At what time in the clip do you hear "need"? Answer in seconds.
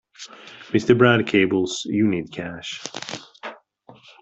2.07-2.31